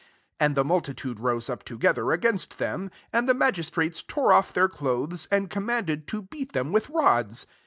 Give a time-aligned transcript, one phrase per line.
[0.39, 4.51] 22 Aad the multitude rose up together against them: and the magis trates tore off
[4.51, 7.45] their clothes, and commanded to beat them vritk rods.